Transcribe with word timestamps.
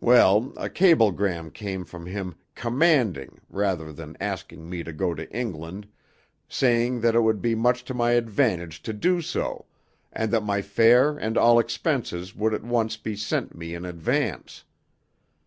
"Well, 0.00 0.54
a 0.56 0.70
cablegram 0.70 1.50
came 1.50 1.84
from 1.84 2.06
him 2.06 2.36
commanding 2.54 3.42
rather 3.50 3.92
than 3.92 4.16
asking 4.18 4.70
me 4.70 4.82
to 4.82 4.90
go 4.90 5.12
to 5.12 5.30
England, 5.30 5.86
saying 6.48 7.02
that 7.02 7.14
it 7.14 7.20
would 7.20 7.42
be 7.42 7.54
much 7.54 7.84
to 7.84 7.92
my 7.92 8.12
advantage 8.12 8.80
to 8.84 8.94
do 8.94 9.20
so, 9.20 9.66
and 10.10 10.30
that 10.30 10.40
my 10.44 10.62
fare 10.62 11.18
and 11.18 11.36
all 11.36 11.58
expenses 11.58 12.34
would 12.34 12.54
at 12.54 12.64
once 12.64 12.96
be 12.96 13.16
sent 13.16 13.54
me 13.54 13.74
in 13.74 13.84
advance. 13.84 14.64